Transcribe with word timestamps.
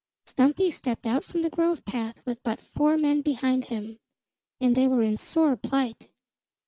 Stumpy 0.25 0.71
stepped 0.71 1.05
out 1.05 1.23
from 1.23 1.43
the 1.43 1.49
grove 1.51 1.85
path 1.85 2.25
with 2.25 2.41
but 2.41 2.59
four 2.59 2.97
men 2.97 3.21
behind 3.21 3.65
him; 3.65 3.99
and 4.59 4.73
they 4.75 4.87
were 4.87 5.03
in 5.03 5.15
sore 5.15 5.55
plight. 5.55 6.09